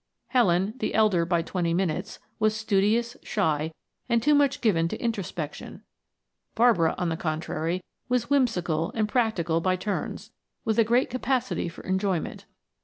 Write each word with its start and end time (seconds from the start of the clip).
Helen, 0.29 0.73
the 0.77 0.95
elder 0.95 1.25
by 1.25 1.43
twenty 1.43 1.75
minutes, 1.75 2.17
was 2.39 2.55
studious, 2.55 3.15
shy, 3.21 3.71
and 4.09 4.19
too 4.23 4.33
much 4.33 4.59
given 4.59 4.87
to 4.87 4.97
introspection; 4.99 5.83
Barbara, 6.55 6.95
on 6.97 7.09
the 7.09 7.15
contrary, 7.15 7.83
was 8.09 8.27
whimsical 8.27 8.91
and 8.95 9.07
practical 9.07 9.61
by 9.61 9.75
turns, 9.75 10.31
with 10.65 10.79
a 10.79 10.83
great 10.83 11.11
capacity 11.11 11.69
for 11.69 11.83
enjoyment. 11.83 12.45